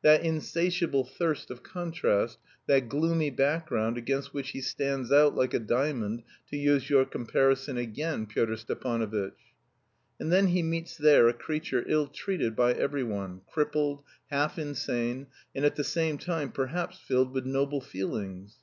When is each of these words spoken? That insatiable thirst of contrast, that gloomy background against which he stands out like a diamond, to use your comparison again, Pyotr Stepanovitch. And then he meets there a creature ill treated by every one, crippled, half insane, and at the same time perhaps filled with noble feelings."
That 0.00 0.24
insatiable 0.24 1.04
thirst 1.04 1.50
of 1.50 1.62
contrast, 1.62 2.38
that 2.66 2.88
gloomy 2.88 3.28
background 3.28 3.98
against 3.98 4.32
which 4.32 4.52
he 4.52 4.62
stands 4.62 5.12
out 5.12 5.34
like 5.34 5.52
a 5.52 5.58
diamond, 5.58 6.22
to 6.48 6.56
use 6.56 6.88
your 6.88 7.04
comparison 7.04 7.76
again, 7.76 8.24
Pyotr 8.24 8.56
Stepanovitch. 8.56 9.36
And 10.18 10.32
then 10.32 10.46
he 10.46 10.62
meets 10.62 10.96
there 10.96 11.28
a 11.28 11.34
creature 11.34 11.84
ill 11.86 12.06
treated 12.06 12.56
by 12.56 12.72
every 12.72 13.04
one, 13.04 13.42
crippled, 13.46 14.02
half 14.30 14.58
insane, 14.58 15.26
and 15.54 15.66
at 15.66 15.76
the 15.76 15.84
same 15.84 16.16
time 16.16 16.50
perhaps 16.50 16.98
filled 16.98 17.34
with 17.34 17.44
noble 17.44 17.82
feelings." 17.82 18.56